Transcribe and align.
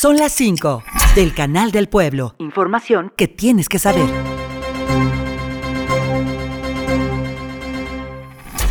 Son 0.00 0.16
las 0.16 0.32
5 0.32 0.82
del 1.14 1.34
Canal 1.34 1.72
del 1.72 1.86
Pueblo. 1.86 2.34
Información 2.38 3.12
que 3.16 3.28
tienes 3.28 3.68
que 3.68 3.78
saber. 3.78 4.08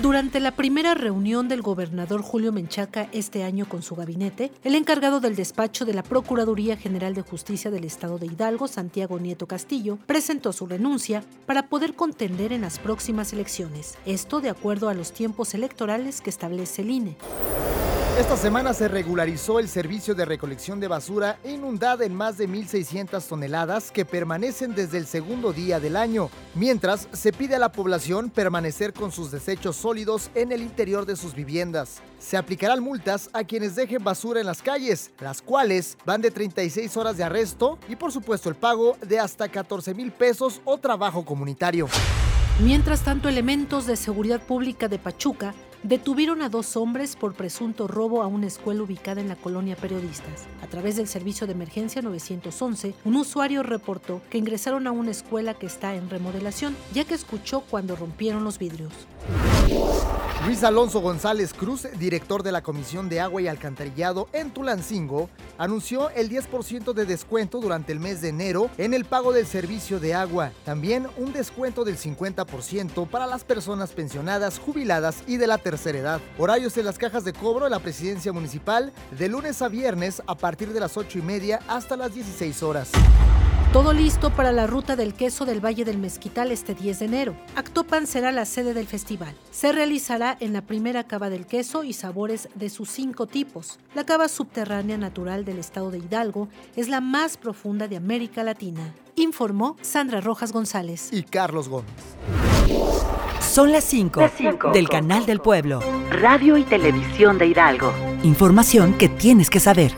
Durante 0.00 0.40
la 0.40 0.52
primera 0.56 0.94
reunión 0.94 1.46
del 1.46 1.60
gobernador 1.60 2.22
Julio 2.22 2.52
Menchaca 2.52 3.10
este 3.12 3.44
año 3.44 3.68
con 3.68 3.82
su 3.82 3.96
gabinete, 3.96 4.50
el 4.64 4.74
encargado 4.74 5.20
del 5.20 5.36
despacho 5.36 5.84
de 5.84 5.92
la 5.92 6.02
Procuraduría 6.02 6.78
General 6.78 7.12
de 7.12 7.20
Justicia 7.20 7.70
del 7.70 7.84
Estado 7.84 8.16
de 8.16 8.24
Hidalgo, 8.24 8.66
Santiago 8.66 9.18
Nieto 9.18 9.46
Castillo, 9.46 9.98
presentó 10.06 10.54
su 10.54 10.64
renuncia 10.64 11.22
para 11.44 11.66
poder 11.66 11.92
contender 11.92 12.54
en 12.54 12.62
las 12.62 12.78
próximas 12.78 13.34
elecciones. 13.34 13.98
Esto 14.06 14.40
de 14.40 14.48
acuerdo 14.48 14.88
a 14.88 14.94
los 14.94 15.12
tiempos 15.12 15.52
electorales 15.52 16.22
que 16.22 16.30
establece 16.30 16.80
el 16.80 16.90
INE. 16.92 17.16
Esta 18.18 18.36
semana 18.36 18.74
se 18.74 18.88
regularizó 18.88 19.60
el 19.60 19.68
servicio 19.68 20.14
de 20.14 20.24
recolección 20.24 20.78
de 20.78 20.88
basura 20.88 21.38
inundada 21.44 22.04
en 22.04 22.14
más 22.14 22.36
de 22.36 22.48
1.600 22.48 23.26
toneladas 23.26 23.90
que 23.90 24.04
permanecen 24.04 24.74
desde 24.74 24.98
el 24.98 25.06
segundo 25.06 25.52
día 25.52 25.80
del 25.80 25.96
año, 25.96 26.28
mientras 26.54 27.08
se 27.12 27.32
pide 27.32 27.54
a 27.54 27.58
la 27.58 27.72
población 27.72 28.28
permanecer 28.28 28.92
con 28.92 29.10
sus 29.10 29.30
desechos 29.30 29.76
sólidos 29.76 30.30
en 30.34 30.52
el 30.52 30.60
interior 30.60 31.06
de 31.06 31.16
sus 31.16 31.34
viviendas. 31.34 32.02
Se 32.18 32.36
aplicarán 32.36 32.82
multas 32.82 33.30
a 33.32 33.44
quienes 33.44 33.74
dejen 33.74 34.04
basura 34.04 34.40
en 34.40 34.46
las 34.46 34.60
calles, 34.60 35.12
las 35.20 35.40
cuales 35.40 35.96
van 36.04 36.20
de 36.20 36.30
36 36.30 36.96
horas 36.96 37.16
de 37.16 37.24
arresto 37.24 37.78
y 37.88 37.96
por 37.96 38.12
supuesto 38.12 38.48
el 38.48 38.56
pago 38.56 38.96
de 39.00 39.18
hasta 39.18 39.48
14 39.48 39.94
mil 39.94 40.12
pesos 40.12 40.60
o 40.64 40.78
trabajo 40.78 41.24
comunitario. 41.24 41.88
Mientras 42.62 43.02
tanto, 43.02 43.28
elementos 43.28 43.86
de 43.86 43.96
seguridad 43.96 44.42
pública 44.42 44.88
de 44.88 44.98
Pachuca 44.98 45.54
detuvieron 45.82 46.42
a 46.42 46.48
dos 46.48 46.76
hombres 46.76 47.16
por 47.16 47.34
presunto 47.34 47.88
robo 47.88 48.22
a 48.22 48.26
una 48.26 48.46
escuela 48.46 48.82
ubicada 48.82 49.20
en 49.20 49.28
la 49.28 49.36
colonia 49.36 49.76
Periodistas. 49.76 50.46
A 50.62 50.66
través 50.66 50.96
del 50.96 51.08
servicio 51.08 51.46
de 51.46 51.52
emergencia 51.52 52.02
911, 52.02 52.94
un 53.04 53.16
usuario 53.16 53.62
reportó 53.62 54.20
que 54.30 54.38
ingresaron 54.38 54.86
a 54.86 54.92
una 54.92 55.10
escuela 55.10 55.54
que 55.54 55.66
está 55.66 55.94
en 55.94 56.10
remodelación, 56.10 56.76
ya 56.92 57.04
que 57.04 57.14
escuchó 57.14 57.60
cuando 57.60 57.96
rompieron 57.96 58.44
los 58.44 58.58
vidrios. 58.58 58.92
Luis 60.46 60.64
Alonso 60.64 61.00
González 61.00 61.52
Cruz, 61.52 61.86
director 61.98 62.42
de 62.42 62.50
la 62.50 62.62
Comisión 62.62 63.10
de 63.10 63.20
Agua 63.20 63.42
y 63.42 63.46
Alcantarillado 63.46 64.26
en 64.32 64.50
Tulancingo, 64.50 65.28
anunció 65.58 66.08
el 66.10 66.30
10% 66.30 66.94
de 66.94 67.04
descuento 67.04 67.60
durante 67.60 67.92
el 67.92 68.00
mes 68.00 68.22
de 68.22 68.30
enero 68.30 68.70
en 68.78 68.94
el 68.94 69.04
pago 69.04 69.34
del 69.34 69.46
servicio 69.46 70.00
de 70.00 70.14
agua. 70.14 70.52
También 70.64 71.06
un 71.18 71.34
descuento 71.34 71.84
del 71.84 71.98
50% 71.98 73.06
para 73.06 73.26
las 73.26 73.44
personas 73.44 73.90
pensionadas, 73.90 74.58
jubiladas 74.58 75.22
y 75.26 75.36
de 75.36 75.46
la 75.46 75.58
tercera 75.58 75.98
edad. 75.98 76.20
Horarios 76.38 76.74
en 76.78 76.86
las 76.86 76.96
cajas 76.96 77.24
de 77.24 77.34
cobro 77.34 77.64
de 77.66 77.70
la 77.70 77.80
presidencia 77.80 78.32
municipal 78.32 78.94
de 79.18 79.28
lunes 79.28 79.60
a 79.60 79.68
viernes 79.68 80.22
a 80.26 80.34
partir 80.36 80.72
de 80.72 80.80
las 80.80 80.96
8 80.96 81.18
y 81.18 81.22
media 81.22 81.60
hasta 81.68 81.98
las 81.98 82.14
16 82.14 82.62
horas. 82.62 82.90
Todo 83.72 83.92
listo 83.92 84.30
para 84.30 84.50
la 84.50 84.66
ruta 84.66 84.96
del 84.96 85.14
queso 85.14 85.44
del 85.44 85.64
Valle 85.64 85.84
del 85.84 85.96
Mezquital 85.96 86.50
este 86.50 86.74
10 86.74 86.98
de 86.98 87.04
enero. 87.04 87.36
Actopan 87.54 88.08
será 88.08 88.32
la 88.32 88.44
sede 88.44 88.74
del 88.74 88.88
festival. 88.88 89.32
Se 89.52 89.70
realizará 89.70 90.36
en 90.40 90.52
la 90.52 90.62
primera 90.62 91.04
cava 91.04 91.30
del 91.30 91.46
queso 91.46 91.84
y 91.84 91.92
sabores 91.92 92.48
de 92.56 92.68
sus 92.68 92.90
cinco 92.90 93.28
tipos. 93.28 93.78
La 93.94 94.04
cava 94.04 94.26
subterránea 94.26 94.98
natural 94.98 95.44
del 95.44 95.60
estado 95.60 95.92
de 95.92 95.98
Hidalgo 95.98 96.48
es 96.74 96.88
la 96.88 97.00
más 97.00 97.36
profunda 97.36 97.86
de 97.86 97.96
América 97.96 98.42
Latina, 98.42 98.92
informó 99.14 99.76
Sandra 99.82 100.20
Rojas 100.20 100.50
González. 100.50 101.10
Y 101.12 101.22
Carlos 101.22 101.68
Gómez. 101.68 101.92
Son 103.40 103.70
las 103.70 103.84
5 103.84 104.72
del 104.72 104.88
Canal 104.88 105.26
del 105.26 105.38
Pueblo. 105.38 105.80
Radio 106.10 106.56
y 106.56 106.64
Televisión 106.64 107.38
de 107.38 107.46
Hidalgo. 107.46 107.92
Información 108.24 108.94
que 108.94 109.08
tienes 109.08 109.48
que 109.48 109.60
saber. 109.60 109.92